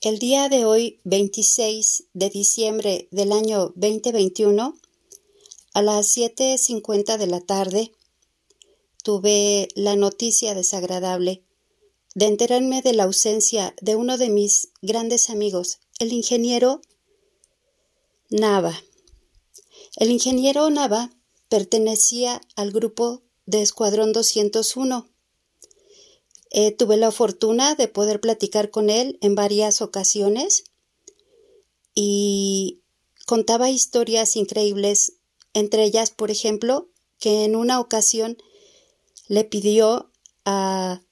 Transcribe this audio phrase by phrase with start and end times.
[0.00, 4.78] El día de hoy, 26 de diciembre del año 2021,
[5.74, 7.92] a las 7.50 de la tarde,
[9.02, 11.42] tuve la noticia desagradable
[12.14, 16.80] de enterarme de la ausencia de uno de mis grandes amigos, el ingeniero
[18.30, 18.80] Nava.
[19.96, 21.10] El ingeniero Nava
[21.48, 25.08] pertenecía al grupo de Escuadrón 201.
[26.50, 30.64] Eh, tuve la fortuna de poder platicar con él en varias ocasiones
[31.94, 32.80] y
[33.26, 35.14] contaba historias increíbles,
[35.52, 38.38] entre ellas, por ejemplo, que en una ocasión
[39.26, 40.10] le pidió
[40.44, 41.02] a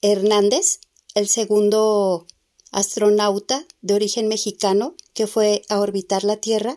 [0.00, 0.80] Hernández,
[1.14, 2.26] el segundo
[2.72, 6.76] astronauta de origen mexicano que fue a orbitar la Tierra,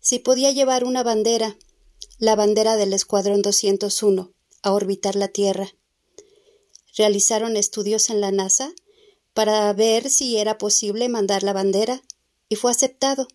[0.00, 1.56] si podía llevar una bandera,
[2.18, 5.74] la bandera del Escuadrón 201, a orbitar la Tierra.
[6.96, 8.72] Realizaron estudios en la NASA
[9.34, 12.02] para ver si era posible mandar la bandera
[12.48, 13.28] y fue aceptado.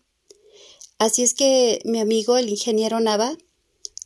[0.98, 3.36] Así es que mi amigo el ingeniero Nava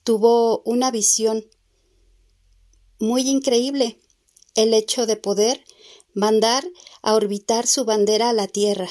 [0.04, 1.44] tuvo una visión
[2.98, 3.98] muy increíble,
[4.54, 5.64] el hecho de poder
[6.14, 6.66] mandar
[7.02, 8.88] a orbitar su bandera a la Tierra.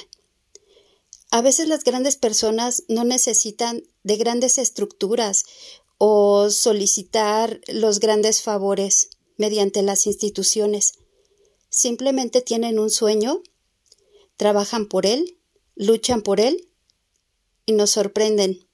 [1.32, 5.44] A veces las grandes personas no necesitan de grandes estructuras
[5.98, 10.96] o solicitar los grandes favores mediante las instituciones.
[11.70, 13.42] Simplemente tienen un sueño,
[14.36, 15.40] trabajan por él,
[15.76, 16.68] luchan por él
[17.66, 18.68] y nos sorprenden.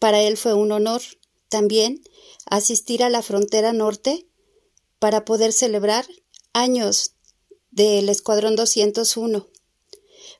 [0.00, 1.00] Para él fue un honor
[1.48, 2.02] también
[2.44, 4.26] asistir a la frontera norte
[4.98, 6.04] para poder celebrar
[6.52, 7.12] años
[7.70, 9.46] del Escuadrón 201.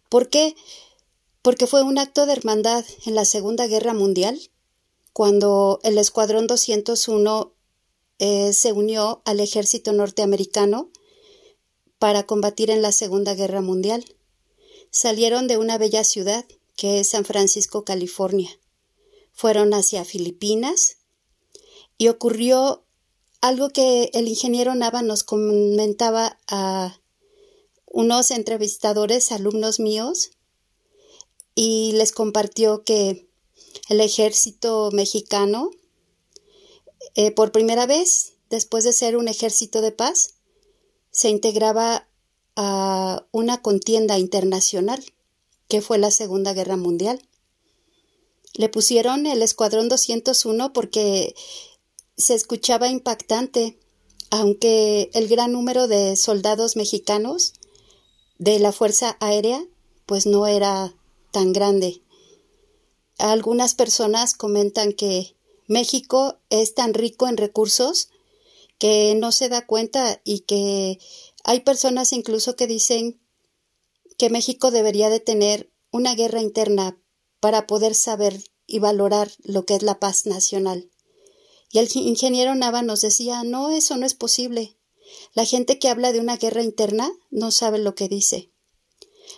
[0.08, 0.56] ¿Por qué?
[1.42, 4.50] Porque fue un acto de hermandad en la Segunda Guerra Mundial,
[5.12, 7.52] cuando el Escuadrón 201
[8.18, 10.90] eh, se unió al ejército norteamericano
[11.98, 14.16] para combatir en la Segunda Guerra Mundial.
[14.90, 16.44] Salieron de una bella ciudad,
[16.76, 18.50] que es San Francisco, California.
[19.32, 20.98] Fueron hacia Filipinas
[21.96, 22.84] y ocurrió
[23.40, 27.00] algo que el ingeniero Nava nos comentaba a
[27.86, 30.30] unos entrevistadores, alumnos míos,
[31.54, 33.28] y les compartió que
[33.88, 35.70] el ejército mexicano,
[37.14, 40.34] eh, por primera vez, después de ser un ejército de paz,
[41.10, 42.08] se integraba
[42.56, 45.04] a una contienda internacional,
[45.68, 47.22] que fue la Segunda Guerra Mundial.
[48.54, 51.34] Le pusieron el Escuadrón 201 porque
[52.16, 53.78] se escuchaba impactante,
[54.30, 57.52] aunque el gran número de soldados mexicanos
[58.38, 59.64] de la Fuerza Aérea
[60.06, 60.94] pues no era
[61.30, 62.02] tan grande.
[63.18, 65.36] Algunas personas comentan que
[65.68, 68.08] México es tan rico en recursos
[68.78, 70.98] que no se da cuenta y que
[71.44, 73.20] hay personas incluso que dicen
[74.16, 76.98] que México debería de tener una guerra interna
[77.38, 80.90] para poder saber y valorar lo que es la paz nacional.
[81.70, 84.76] Y el ingeniero Nava nos decía no, eso no es posible.
[85.34, 88.50] La gente que habla de una guerra interna no sabe lo que dice.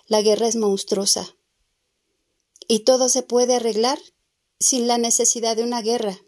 [0.07, 1.37] La guerra es monstruosa.
[2.69, 3.99] Y todo se puede arreglar
[4.61, 6.21] sin la necesidad de una guerra.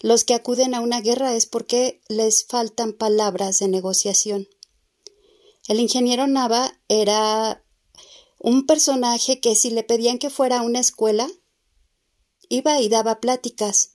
[0.00, 4.48] Los que acuden a una guerra es porque les faltan palabras de negociación.
[5.68, 7.64] El ingeniero Nava era
[8.38, 11.30] un personaje que si le pedían que fuera a una escuela,
[12.48, 13.92] iba y daba pláticas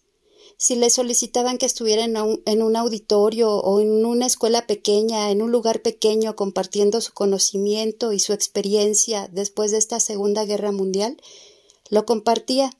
[0.57, 5.51] si le solicitaban que estuviera en un, auditorio o en una escuela pequeña, en un
[5.51, 11.17] lugar pequeño, compartiendo su conocimiento y su experiencia después de esta Segunda Guerra Mundial,
[11.89, 12.71] lo compartía.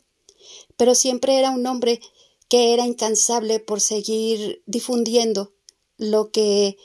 [0.78, 2.02] Pero siempre era un hombre
[2.50, 5.54] que era incansable por seguir difundiendo
[5.98, 6.78] lo que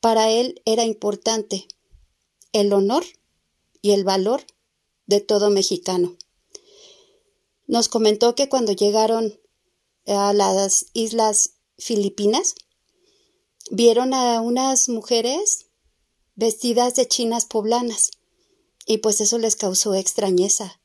[0.00, 1.66] para él era importante,
[2.52, 3.04] el honor
[3.82, 4.44] y el valor
[5.06, 6.16] de todo mexicano.
[7.66, 9.38] Nos comentó que cuando llegaron
[10.06, 12.54] a las islas Filipinas,
[13.70, 15.66] vieron a unas mujeres
[16.34, 18.12] vestidas de chinas poblanas
[18.86, 20.80] y pues eso les causó extrañeza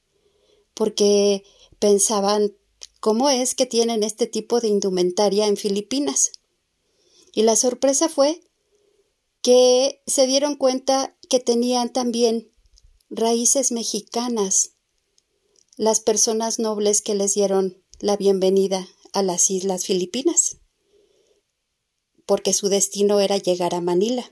[0.74, 1.44] porque
[1.84, 2.56] pensaban
[3.02, 6.32] cómo es que tienen este tipo de indumentaria en Filipinas.
[7.34, 8.42] Y la sorpresa fue
[9.42, 12.50] que se dieron cuenta que tenían también
[13.10, 14.76] raíces mexicanas
[15.76, 20.60] las personas nobles que les dieron la bienvenida a las islas Filipinas,
[22.26, 24.32] porque su destino era llegar a Manila.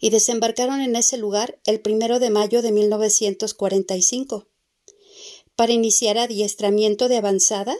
[0.00, 4.48] Y desembarcaron en ese lugar el primero de mayo de 1945
[5.56, 7.76] para iniciar adiestramiento de avanzada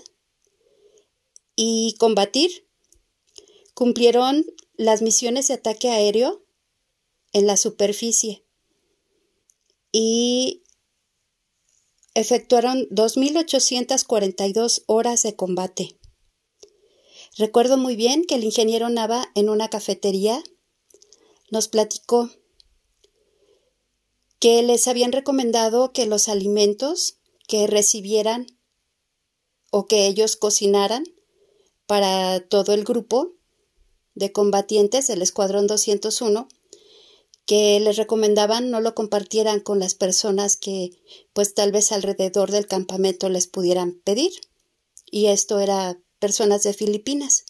[1.57, 2.69] y combatir.
[3.75, 4.45] Cumplieron
[4.77, 6.45] las misiones de ataque aéreo
[7.33, 8.45] en la superficie
[9.91, 10.63] y
[12.15, 15.99] efectuaron 2.842 horas de combate.
[17.37, 20.43] Recuerdo muy bien que el ingeniero Nava en una cafetería
[21.51, 22.31] nos platicó
[24.39, 28.47] que les habían recomendado que los alimentos que recibieran
[29.71, 31.05] o que ellos cocinaran
[31.87, 33.33] para todo el grupo
[34.15, 36.49] de combatientes del Escuadrón 201
[37.47, 40.93] que les recomendaban no lo compartieran con las personas que
[41.33, 44.33] pues tal vez alrededor del campamento les pudieran pedir.
[45.11, 47.45] Y esto era personas de Filipinas.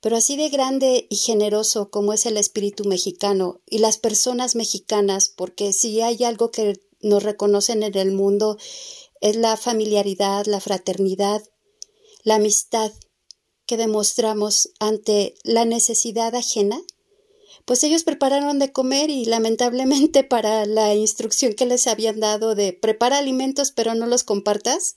[0.00, 5.28] Pero así de grande y generoso como es el espíritu mexicano y las personas mexicanas,
[5.28, 8.58] porque si hay algo que nos reconocen en el mundo
[9.20, 11.42] es la familiaridad, la fraternidad,
[12.22, 12.92] la amistad
[13.66, 16.80] que demostramos ante la necesidad ajena,
[17.64, 22.72] pues ellos prepararon de comer y lamentablemente para la instrucción que les habían dado de
[22.72, 24.94] prepara alimentos pero no los compartas,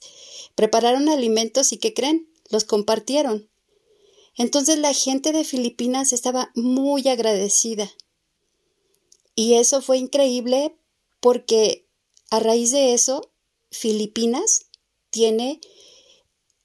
[0.54, 2.28] prepararon alimentos y ¿qué creen?
[2.48, 3.50] Los compartieron.
[4.36, 7.90] Entonces la gente de Filipinas estaba muy agradecida.
[9.34, 10.76] Y eso fue increíble
[11.20, 11.81] porque
[12.32, 13.30] a raíz de eso,
[13.70, 14.64] Filipinas
[15.10, 15.60] tiene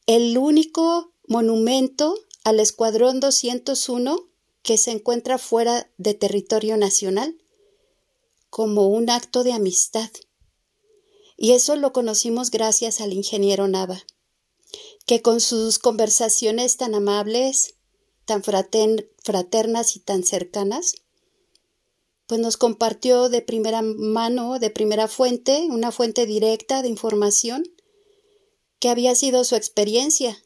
[0.05, 4.29] el único monumento al Escuadrón 201
[4.61, 7.35] que se encuentra fuera de territorio nacional
[8.49, 10.09] como un acto de amistad.
[11.35, 14.01] Y eso lo conocimos gracias al ingeniero Nava,
[15.05, 17.75] que con sus conversaciones tan amables,
[18.23, 20.95] tan fraternas y tan cercanas,
[22.27, 27.63] pues nos compartió de primera mano, de primera fuente, una fuente directa de información,
[28.79, 30.37] que había sido su experiencia.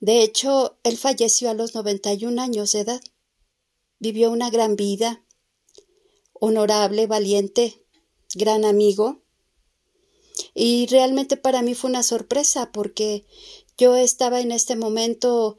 [0.00, 3.00] De hecho, él falleció a los 91 años de edad
[4.02, 5.22] vivió una gran vida,
[6.32, 7.84] honorable, valiente,
[8.34, 9.22] gran amigo.
[10.54, 13.26] Y realmente para mí fue una sorpresa porque
[13.78, 15.56] yo estaba en este momento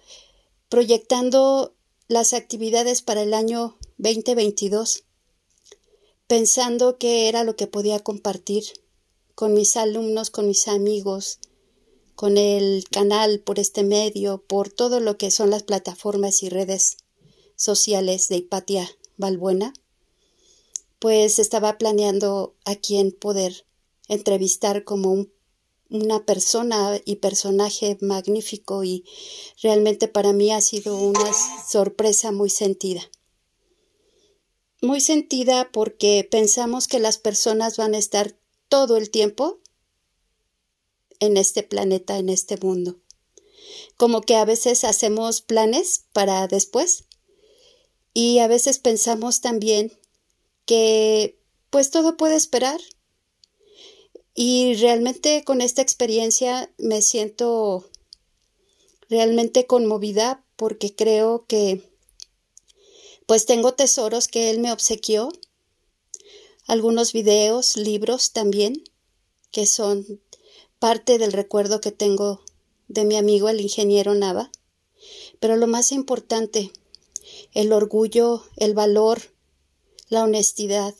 [0.67, 1.73] proyectando
[2.09, 5.05] las actividades para el año 2022,
[6.33, 8.63] pensando que era lo que podía compartir
[9.35, 11.37] con mis alumnos, con mis amigos,
[12.15, 16.97] con el canal, por este medio, por todo lo que son las plataformas y redes
[17.55, 19.73] sociales de Hipatia Balbuena,
[20.97, 23.67] pues estaba planeando a quién poder
[24.07, 25.27] entrevistar como
[25.91, 29.05] una persona y personaje magnífico y
[29.61, 31.31] realmente para mí ha sido una
[31.69, 33.07] sorpresa muy sentida.
[34.83, 38.35] Muy sentida porque pensamos que las personas van a estar
[38.67, 39.61] todo el tiempo
[41.21, 42.99] en este planeta, en este mundo.
[43.95, 47.05] Como que a veces hacemos planes para después
[48.13, 49.93] y a veces pensamos también
[50.65, 51.39] que
[51.69, 52.81] pues todo puede esperar.
[54.35, 57.89] Y realmente con esta experiencia me siento
[59.07, 61.92] realmente conmovida porque creo que
[63.25, 65.31] pues tengo tesoros que él me obsequió,
[66.65, 68.83] algunos videos, libros también,
[69.51, 70.21] que son
[70.79, 72.43] parte del recuerdo que tengo
[72.87, 74.51] de mi amigo el ingeniero Nava.
[75.39, 76.71] Pero lo más importante
[77.53, 79.21] el orgullo, el valor,
[80.09, 80.95] la honestidad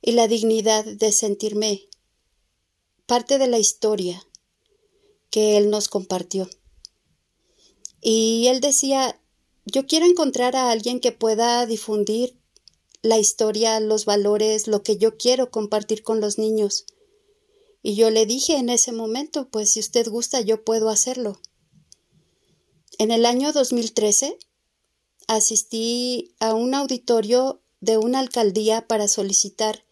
[0.00, 1.88] y la dignidad de sentirme
[3.06, 4.26] parte de la historia
[5.30, 6.48] que él nos compartió.
[8.00, 9.20] Y él decía,
[9.64, 12.36] yo quiero encontrar a alguien que pueda difundir
[13.02, 16.86] la historia, los valores, lo que yo quiero compartir con los niños.
[17.82, 21.38] Y yo le dije en ese momento, pues si usted gusta, yo puedo hacerlo.
[22.98, 24.38] En el año 2013
[25.26, 29.84] asistí a un auditorio de una alcaldía para solicitar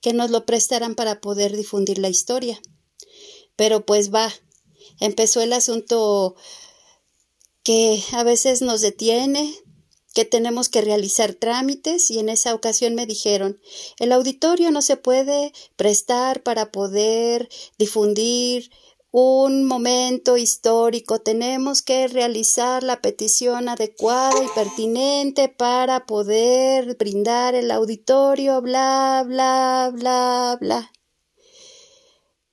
[0.00, 2.60] que nos lo prestaran para poder difundir la historia.
[3.56, 4.32] Pero pues va,
[5.00, 6.36] empezó el asunto
[7.62, 9.54] que a veces nos detiene,
[10.14, 13.60] que tenemos que realizar trámites y en esa ocasión me dijeron
[13.98, 18.70] el auditorio no se puede prestar para poder difundir
[19.12, 21.20] un momento histórico.
[21.20, 29.90] Tenemos que realizar la petición adecuada y pertinente para poder brindar el auditorio, bla, bla,
[29.94, 30.92] bla, bla.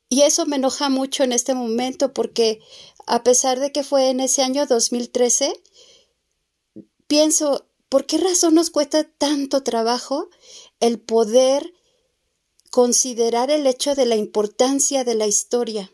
[0.09, 2.59] Y eso me enoja mucho en este momento porque
[3.05, 5.53] a pesar de que fue en ese año 2013,
[7.07, 10.29] pienso, ¿por qué razón nos cuesta tanto trabajo
[10.79, 11.73] el poder
[12.71, 15.91] considerar el hecho de la importancia de la historia?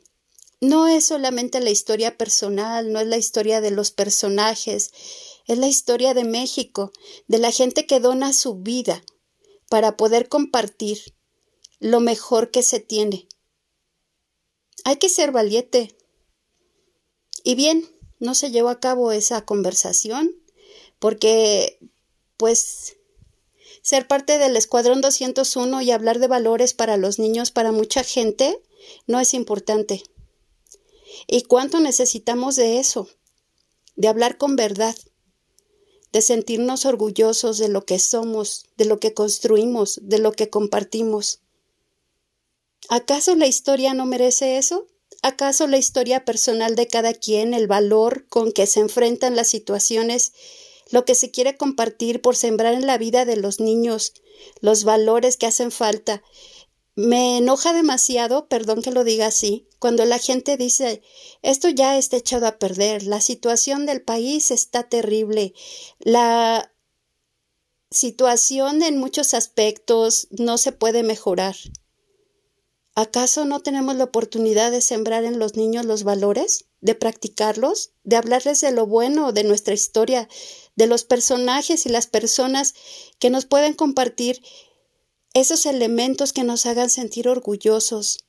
[0.62, 4.92] no es solamente la historia personal, no es la historia de los personajes,
[5.48, 6.92] es la historia de México,
[7.28, 9.04] de la gente que dona su vida
[9.70, 11.16] para poder compartir
[11.80, 13.28] lo mejor que se tiene.
[14.84, 15.96] Hay que ser valiente.
[17.44, 17.88] Y bien,
[18.20, 20.36] no se llevó a cabo esa conversación
[21.00, 21.80] porque,
[22.38, 22.98] pues,
[23.82, 28.60] ser parte del Escuadrón 201 y hablar de valores para los niños para mucha gente
[29.06, 30.04] no es importante.
[31.28, 33.08] ¿Y cuánto necesitamos de eso?
[33.96, 34.96] De hablar con verdad,
[36.12, 41.42] de sentirnos orgullosos de lo que somos, de lo que construimos, de lo que compartimos.
[42.90, 44.88] ¿Acaso la historia no merece eso?
[45.22, 50.34] ¿Acaso la historia personal de cada quien, el valor con que se enfrentan las situaciones,
[50.92, 54.14] lo que se quiere compartir por sembrar en la vida de los niños,
[54.62, 56.22] los valores que hacen falta,
[56.96, 61.02] me enoja demasiado, perdón que lo diga así, cuando la gente dice
[61.42, 65.54] esto ya está echado a perder, la situación del país está terrible,
[66.00, 66.72] la
[67.92, 71.56] situación en muchos aspectos no se puede mejorar.
[72.98, 78.16] ¿Acaso no tenemos la oportunidad de sembrar en los niños los valores, de practicarlos, de
[78.16, 80.30] hablarles de lo bueno de nuestra historia,
[80.78, 82.74] de los personajes y las personas
[83.20, 84.42] que nos pueden compartir
[85.34, 88.20] esos elementos que nos hagan sentir orgullosos,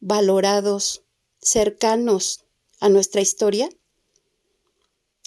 [0.00, 1.02] valorados,
[1.42, 2.46] cercanos
[2.80, 3.68] a nuestra historia?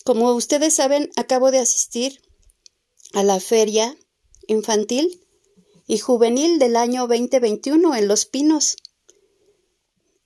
[0.03, 2.23] Como ustedes saben, acabo de asistir
[3.13, 3.95] a la feria
[4.47, 5.27] infantil
[5.89, 8.77] y juvenil del año 2021 en Los Pinos.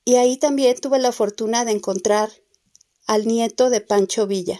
[0.03, 2.29] Y ahí también tuve la fortuna de encontrar
[3.07, 4.59] al nieto de Pancho Villa.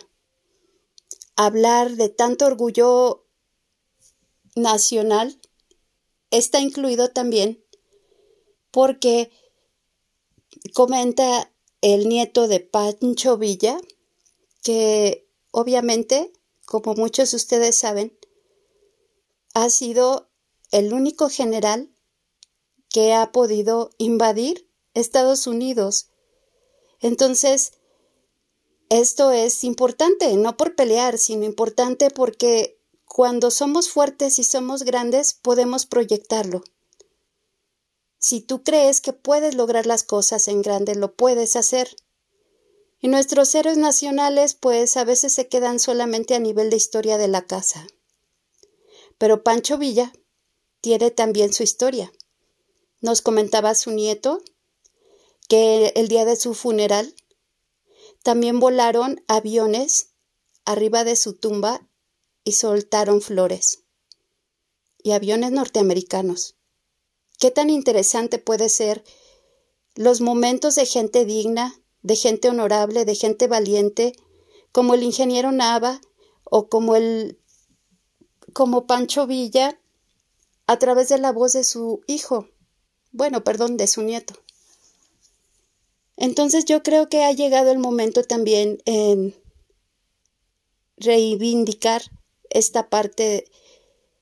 [1.36, 3.28] Hablar de tanto orgullo
[4.56, 5.42] nacional
[6.32, 7.62] está incluido también
[8.72, 9.30] porque
[10.74, 13.78] comenta el nieto de Pancho Villa
[14.62, 16.32] que obviamente,
[16.66, 18.18] como muchos de ustedes saben,
[19.54, 20.30] ha sido
[20.74, 21.94] el único general
[22.90, 26.10] que ha podido invadir Estados Unidos.
[27.00, 27.74] Entonces,
[28.90, 35.36] esto es importante, no por pelear, sino importante porque cuando somos fuertes y somos grandes,
[35.36, 36.64] podemos proyectarlo.
[38.18, 41.96] Si tú crees que puedes lograr las cosas en grande, lo puedes hacer.
[43.00, 47.28] Y nuestros héroes nacionales, pues a veces se quedan solamente a nivel de historia de
[47.28, 47.86] la casa.
[49.20, 50.12] Pero Pancho Villa
[50.84, 52.12] tiene también su historia.
[53.00, 54.44] Nos comentaba su nieto
[55.48, 57.16] que el día de su funeral
[58.22, 60.10] también volaron aviones
[60.66, 61.88] arriba de su tumba
[62.44, 63.86] y soltaron flores.
[65.02, 66.58] Y aviones norteamericanos.
[67.40, 69.06] ¿Qué tan interesante puede ser
[69.96, 74.18] los momentos de gente digna, de gente honorable, de gente valiente,
[74.74, 76.02] como el ingeniero Nava
[76.44, 77.40] o como el
[78.52, 79.80] como Pancho Villa
[80.68, 82.48] a través de la voz de su hijo,
[83.12, 84.34] bueno, perdón, de su nieto.
[86.18, 89.36] Entonces yo creo que ha llegado el momento también en
[90.98, 92.04] reivindicar
[92.50, 93.46] esta parte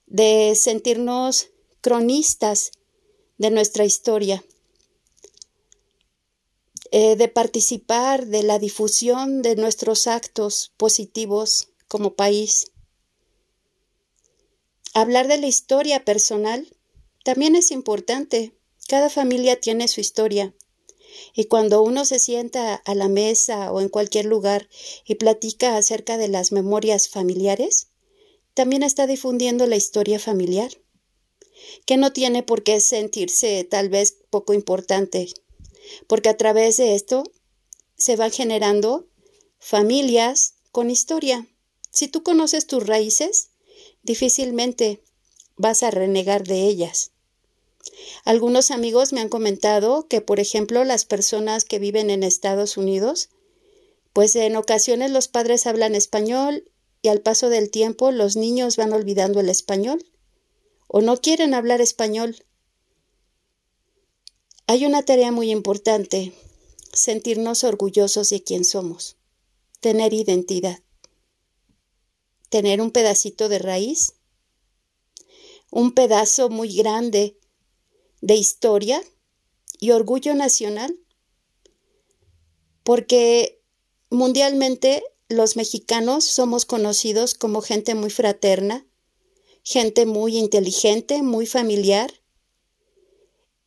[0.08, 1.50] de sentirnos
[1.82, 2.72] cronistas
[3.38, 4.44] de nuestra historia,
[6.92, 12.71] eh, de participar de la difusión de nuestros actos positivos como país.
[14.94, 16.68] Hablar de la historia personal
[17.24, 18.54] también es importante.
[18.88, 20.54] Cada familia tiene su historia.
[21.34, 24.68] Y cuando uno se sienta a la mesa o en cualquier lugar
[25.06, 27.88] y platica acerca de las memorias familiares,
[28.54, 30.72] también está difundiendo la historia familiar,
[31.86, 35.30] que no tiene por qué sentirse tal vez poco importante,
[36.08, 37.24] porque a través de esto
[37.96, 39.08] se van generando
[39.58, 41.48] familias con historia.
[41.92, 43.51] Si tú conoces tus raíces,
[44.04, 45.02] difícilmente
[45.58, 47.12] vas a renegar de ellas.
[48.24, 53.30] Algunos amigos me han comentado que, por ejemplo, las personas que viven en Estados Unidos,
[54.14, 56.70] pues en ocasiones los padres hablan español
[57.02, 60.06] y al paso del tiempo los niños van olvidando el español
[60.88, 62.46] o no quieren hablar español.
[64.68, 66.34] Hay una tarea muy importante,
[66.94, 69.18] sentirnos orgullosos de quién somos,
[69.80, 70.82] tener identidad,
[72.52, 74.14] tener un pedacito de raíz,
[75.72, 77.38] un pedazo muy grande
[78.20, 79.02] de historia
[79.80, 81.00] y orgullo nacional,
[82.84, 83.62] porque
[84.10, 88.86] mundialmente los mexicanos somos conocidos como gente muy fraterna,
[89.64, 92.12] gente muy inteligente, muy familiar,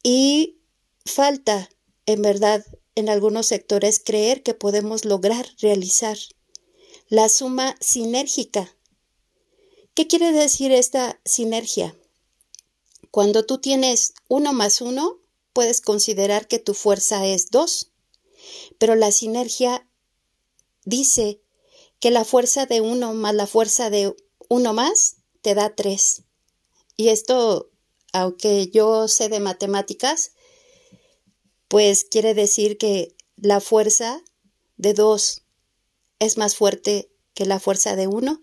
[0.03, 0.59] y
[1.07, 1.71] falta,
[2.05, 6.19] en verdad, en algunos sectores creer que podemos lograr realizar
[7.09, 8.74] la suma sinérgica.
[9.95, 11.97] ¿Qué quiere decir esta sinergia?
[13.13, 15.21] Cuando tú tienes uno más uno,
[15.53, 17.93] puedes considerar que tu fuerza es dos.
[18.79, 19.89] Pero la sinergia
[20.85, 21.41] dice
[22.01, 24.17] que la fuerza de uno más la fuerza de
[24.49, 26.25] uno más te da tres.
[26.97, 27.71] Y esto,
[28.13, 30.33] aunque yo sé de matemáticas,
[31.69, 34.25] pues quiere decir que la fuerza
[34.77, 35.43] de dos
[36.19, 38.41] es más fuerte que la fuerza de uno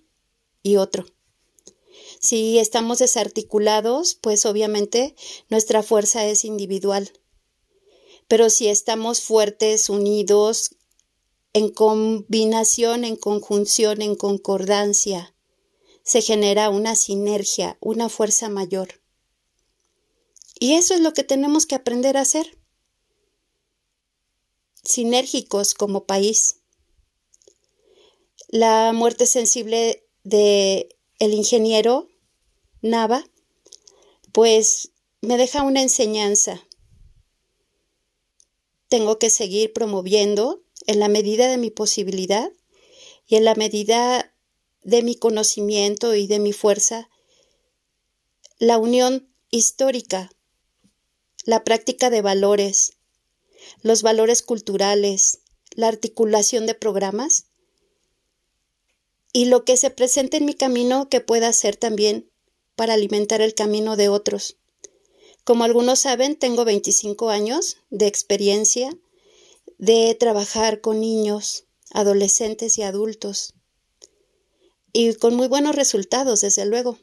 [0.63, 1.05] y otro.
[2.21, 5.15] Si estamos desarticulados, pues obviamente
[5.49, 7.11] nuestra fuerza es individual.
[8.27, 10.75] Pero si estamos fuertes, unidos,
[11.53, 15.35] en combinación, en conjunción, en concordancia,
[16.03, 19.01] se genera una sinergia, una fuerza mayor.
[20.59, 22.55] Y eso es lo que tenemos que aprender a hacer.
[24.83, 26.57] Sinérgicos como país.
[28.47, 32.10] La muerte sensible de el ingeniero
[32.81, 33.23] Nava,
[34.31, 36.67] pues me deja una enseñanza.
[38.87, 42.51] Tengo que seguir promoviendo en la medida de mi posibilidad
[43.27, 44.33] y en la medida
[44.83, 47.09] de mi conocimiento y de mi fuerza
[48.57, 50.31] la unión histórica,
[51.45, 52.97] la práctica de valores,
[53.81, 55.39] los valores culturales,
[55.71, 57.45] la articulación de programas
[59.33, 62.30] y lo que se presente en mi camino que pueda ser también
[62.81, 64.57] para alimentar el camino de otros.
[65.43, 68.97] Como algunos saben, tengo 25 años de experiencia
[69.77, 73.53] de trabajar con niños, adolescentes y adultos.
[74.93, 76.97] Y con muy buenos resultados, desde luego.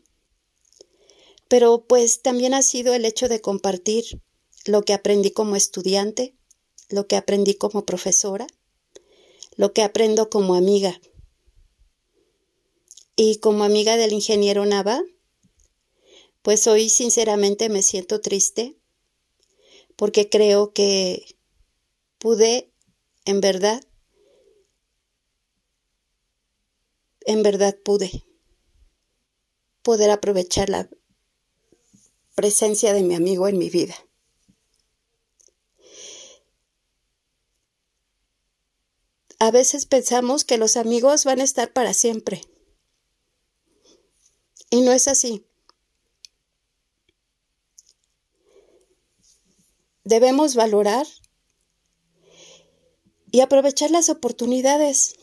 [1.47, 4.21] Pero pues también ha sido el hecho de compartir
[4.65, 6.35] lo que aprendí como estudiante,
[6.89, 8.49] lo que aprendí como profesora,
[9.55, 11.01] lo que aprendo como amiga.
[13.15, 15.05] Y como amiga del ingeniero Nava,
[16.43, 18.79] pues hoy sinceramente me siento triste
[19.97, 21.37] porque creo que
[22.19, 22.73] pude,
[23.25, 23.83] en verdad,
[27.21, 28.25] en verdad pude
[29.83, 30.89] poder aprovechar la
[32.35, 33.97] presencia de mi amigo en mi vida.
[39.41, 42.43] A veces pensamos que los amigos van a estar para siempre.
[44.71, 45.48] Y no es así.
[50.09, 51.07] Debemos valorar
[53.31, 55.17] y aprovechar las oportunidades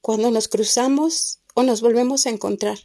[0.00, 2.78] cuando nos cruzamos o nos volvemos a encontrar.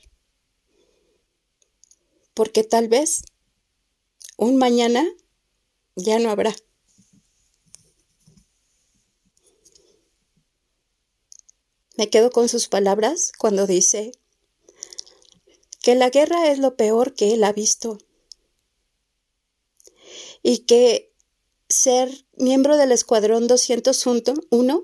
[2.33, 3.23] Porque tal vez
[4.35, 5.09] un mañana
[5.95, 6.53] ya no habrá.
[11.95, 14.11] Me quedo con sus palabras cuando dice
[15.81, 17.99] que la guerra es lo peor que él ha visto
[20.43, 21.11] y que
[21.69, 24.83] ser miembro del Escuadrón 201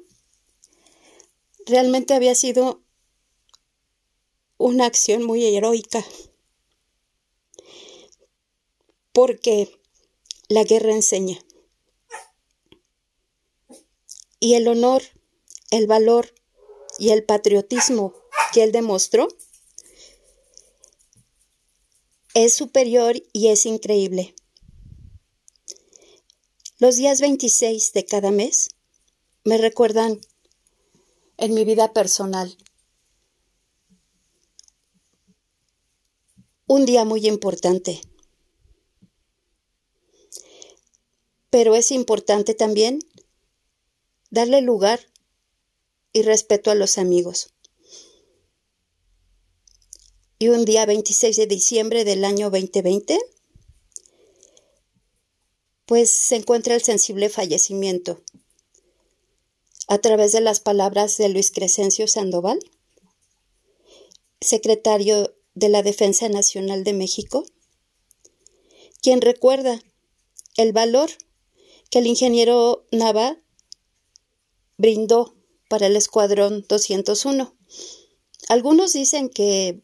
[1.65, 2.81] realmente había sido
[4.57, 6.03] una acción muy heroica,
[9.13, 9.79] porque
[10.47, 11.39] la guerra enseña.
[14.39, 15.03] Y el honor,
[15.71, 16.33] el valor
[16.97, 18.13] y el patriotismo
[18.53, 19.27] que él demostró
[22.33, 24.33] es superior y es increíble.
[26.81, 28.69] Los días 26 de cada mes
[29.43, 30.21] me recuerdan
[31.35, 32.57] en mi vida personal
[36.67, 37.99] un día muy importante.
[41.49, 42.99] Pero es importante también
[44.29, 45.01] darle lugar
[46.13, 47.53] y respeto a los amigos.
[50.37, 53.19] Y un día 26 de diciembre del año 2020
[55.89, 58.21] pues se encuentra el sensible fallecimiento.
[59.87, 62.59] A través de las palabras de Luis Crescencio Sandoval,
[64.39, 67.43] secretario de la Defensa Nacional de México,
[69.01, 69.81] quien recuerda
[70.57, 71.09] el valor
[71.89, 73.39] que el ingeniero Nava
[74.77, 75.33] brindó
[75.69, 77.57] para el Escuadrón 201.
[78.47, 79.81] Algunos dicen que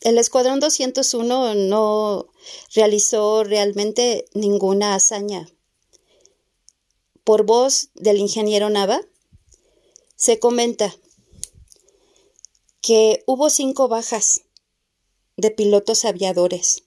[0.00, 2.28] el Escuadrón 201 no
[2.74, 5.48] realizó realmente ninguna hazaña.
[7.24, 9.00] Por voz del ingeniero Nava,
[10.16, 10.94] se comenta
[12.80, 14.42] que hubo cinco bajas
[15.36, 16.84] de pilotos aviadores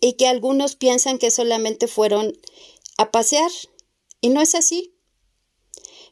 [0.00, 2.38] y que algunos piensan que solamente fueron
[2.98, 3.50] a pasear
[4.20, 4.94] y no es así.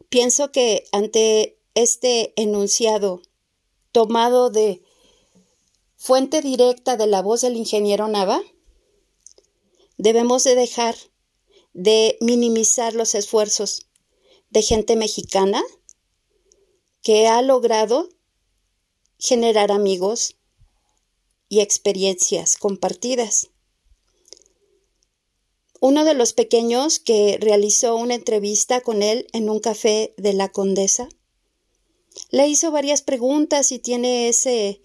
[0.09, 3.23] Pienso que ante este enunciado
[3.93, 4.83] tomado de
[5.97, 8.41] fuente directa de la voz del ingeniero Nava,
[9.99, 10.95] debemos de dejar
[11.73, 13.87] de minimizar los esfuerzos
[14.51, 15.63] de gente mexicana
[17.03, 18.09] que ha logrado
[19.19, 20.37] generar amigos
[21.49, 23.51] y experiencias compartidas.
[25.81, 30.51] Uno de los pequeños que realizó una entrevista con él en un café de la
[30.51, 31.09] Condesa
[32.31, 34.83] le hizo varias preguntas y tiene ese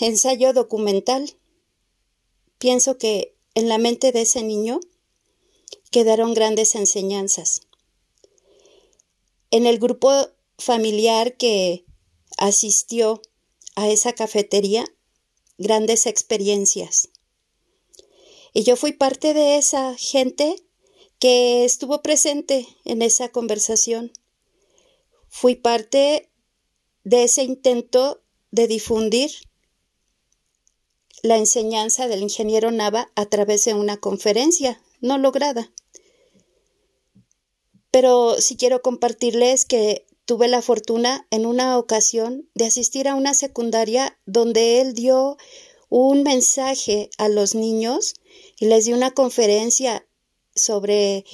[0.00, 1.36] ensayo documental.
[2.58, 4.80] Pienso que en la mente de ese niño
[5.90, 7.62] quedaron grandes enseñanzas.
[9.50, 10.12] En el grupo
[10.58, 11.84] familiar que
[12.36, 13.22] asistió
[13.76, 14.84] a esa cafetería,
[15.56, 17.10] grandes experiencias.
[18.52, 20.56] Y yo fui parte de esa gente
[21.18, 24.12] que estuvo presente en esa conversación.
[25.28, 26.30] Fui parte
[27.04, 29.47] de ese intento de difundir
[31.22, 35.72] la enseñanza del ingeniero Nava a través de una conferencia no lograda.
[37.90, 43.34] Pero sí quiero compartirles que tuve la fortuna en una ocasión de asistir a una
[43.34, 45.38] secundaria donde él dio
[45.88, 48.14] un mensaje a los niños
[48.58, 50.06] y les dio una conferencia
[50.54, 51.24] sobre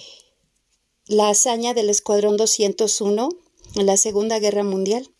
[1.07, 3.29] la hazaña del Escuadrón 201
[3.75, 5.11] en la Segunda Guerra Mundial.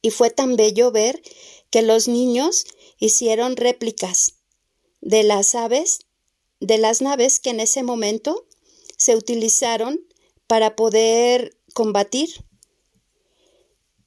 [0.00, 1.22] Y fue tan bello ver
[1.70, 2.64] que los niños
[3.02, 4.36] hicieron réplicas
[5.00, 6.06] de las aves,
[6.60, 8.46] de las naves que en ese momento
[8.96, 10.06] se utilizaron
[10.46, 12.44] para poder combatir.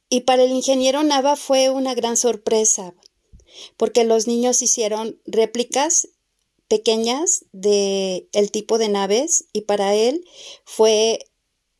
[0.07, 2.93] Y para el ingeniero Nava fue una gran sorpresa,
[3.75, 6.07] porque los niños hicieron réplicas
[6.69, 10.25] pequeñas de tipo de naves y para él
[10.63, 11.19] fue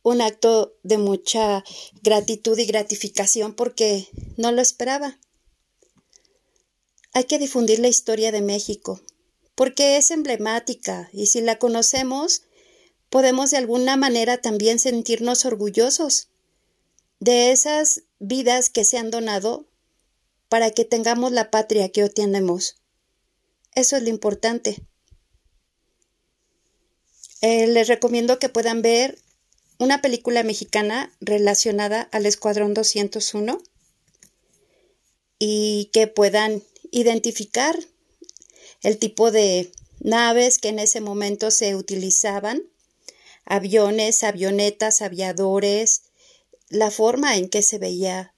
[0.02, 1.64] un acto de mucha
[2.02, 5.18] gratitud y gratificación porque no lo esperaba.
[7.16, 9.00] Hay que difundir la historia de México,
[9.54, 12.42] porque es emblemática y si la conocemos,
[13.08, 16.28] podemos de alguna manera también sentirnos orgullosos
[17.18, 19.64] de esas vidas que se han donado
[20.50, 22.82] para que tengamos la patria que hoy tenemos.
[23.74, 24.84] Eso es lo importante.
[27.40, 29.18] Eh, les recomiendo que puedan ver
[29.78, 33.62] una película mexicana relacionada al Escuadrón 201
[35.38, 37.78] y que puedan identificar
[38.82, 42.62] el tipo de naves que en ese momento se utilizaban,
[43.44, 46.02] aviones, avionetas, aviadores,
[46.68, 48.34] la forma en que se veía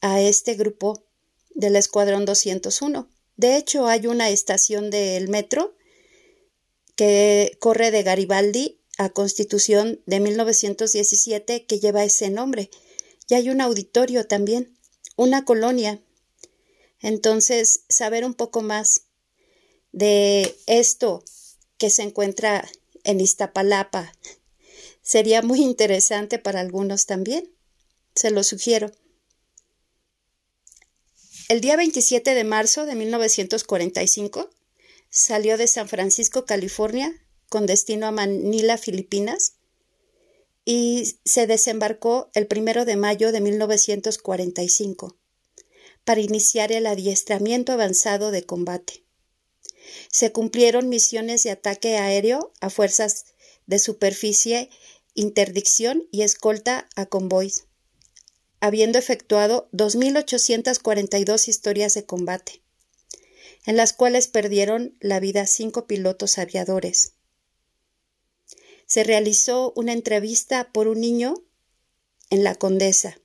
[0.00, 1.02] a este grupo
[1.54, 3.08] del Escuadrón 201.
[3.36, 5.74] De hecho, hay una estación del metro
[6.96, 12.70] que corre de Garibaldi a Constitución de 1917 que lleva ese nombre.
[13.28, 14.76] Y hay un auditorio también,
[15.16, 16.00] una colonia
[17.04, 19.02] entonces, saber un poco más
[19.92, 21.22] de esto
[21.76, 22.66] que se encuentra
[23.04, 24.10] en Iztapalapa
[25.02, 27.52] sería muy interesante para algunos también.
[28.14, 28.90] Se lo sugiero.
[31.50, 34.48] El día 27 de marzo de 1945
[35.10, 37.12] salió de San Francisco, California,
[37.50, 39.56] con destino a Manila, Filipinas,
[40.64, 45.18] y se desembarcó el primero de mayo de 1945
[46.04, 49.04] para iniciar el adiestramiento avanzado de combate.
[50.10, 53.26] Se cumplieron misiones de ataque aéreo a fuerzas
[53.66, 54.70] de superficie,
[55.14, 57.64] interdicción y escolta a convoys,
[58.60, 62.62] habiendo efectuado 2.842 historias de combate,
[63.66, 67.14] en las cuales perdieron la vida cinco pilotos aviadores.
[68.86, 71.42] Se realizó una entrevista por un niño
[72.30, 73.18] en la Condesa.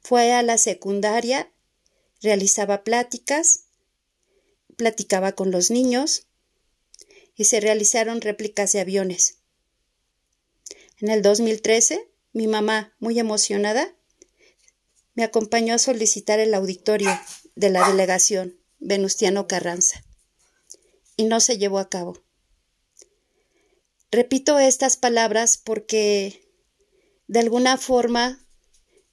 [0.00, 1.50] Fue a la secundaria
[2.22, 3.64] realizaba pláticas,
[4.76, 6.26] platicaba con los niños
[7.34, 9.38] y se realizaron réplicas de aviones.
[10.98, 13.94] En el 2013, mi mamá, muy emocionada,
[15.14, 17.10] me acompañó a solicitar el auditorio
[17.54, 20.02] de la delegación Venustiano Carranza
[21.16, 22.24] y no se llevó a cabo.
[24.10, 26.48] Repito estas palabras porque
[27.26, 28.46] de alguna forma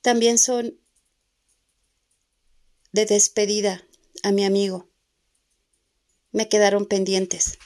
[0.01, 0.78] también son
[2.91, 3.85] de despedida
[4.23, 4.89] a mi amigo.
[6.31, 7.57] Me quedaron pendientes.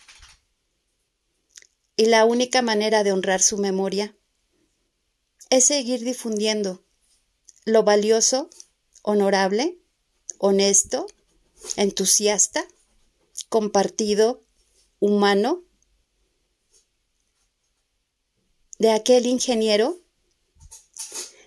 [1.95, 4.15] Y la única manera de honrar su memoria
[5.49, 6.83] es seguir difundiendo
[7.65, 8.49] lo valioso,
[9.03, 9.79] honorable,
[10.39, 11.07] honesto,
[11.77, 12.67] entusiasta,
[13.49, 14.43] compartido,
[14.99, 15.63] humano
[18.79, 19.99] de aquel ingeniero,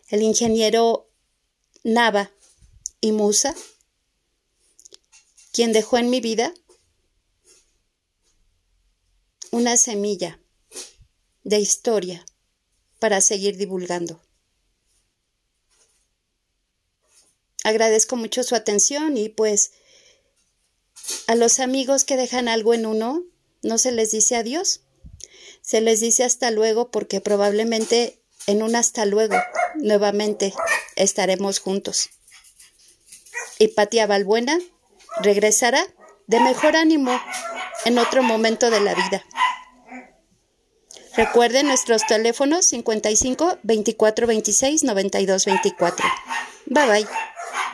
[0.08, 1.10] el ingeniero
[1.82, 2.30] Nava
[3.00, 3.54] y Musa,
[5.52, 6.52] quien dejó en mi vida
[9.50, 10.40] una semilla
[11.44, 12.26] de historia
[12.98, 14.20] para seguir divulgando.
[17.64, 19.72] Agradezco mucho su atención y pues
[21.26, 23.24] a los amigos que dejan algo en uno
[23.62, 24.82] no se les dice adiós,
[25.62, 29.36] se les dice hasta luego porque probablemente en un hasta luego
[29.74, 30.54] nuevamente
[30.94, 32.10] estaremos juntos.
[33.58, 34.58] Y Patia Balbuena
[35.22, 35.84] regresará
[36.26, 37.20] de mejor ánimo
[37.84, 39.24] en otro momento de la vida.
[41.16, 46.06] Recuerden nuestros teléfonos 55 24 26 92 24.
[46.66, 47.06] Bye bye.